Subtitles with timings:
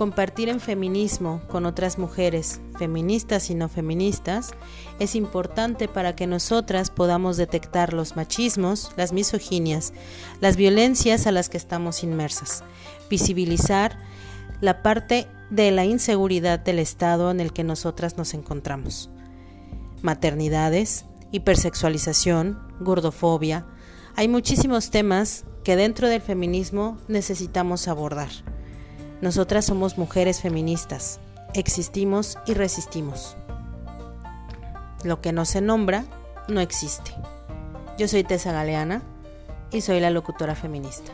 [0.00, 4.52] Compartir en feminismo con otras mujeres, feministas y no feministas,
[4.98, 9.92] es importante para que nosotras podamos detectar los machismos, las misoginias,
[10.40, 12.64] las violencias a las que estamos inmersas,
[13.10, 13.98] visibilizar
[14.62, 19.10] la parte de la inseguridad del estado en el que nosotras nos encontramos.
[20.00, 23.66] Maternidades, hipersexualización, gordofobia,
[24.16, 28.30] hay muchísimos temas que dentro del feminismo necesitamos abordar.
[29.20, 31.20] Nosotras somos mujeres feministas,
[31.52, 33.36] existimos y resistimos.
[35.04, 36.04] Lo que no se nombra
[36.48, 37.12] no existe.
[37.98, 39.02] Yo soy Tessa Galeana
[39.70, 41.12] y soy la locutora feminista.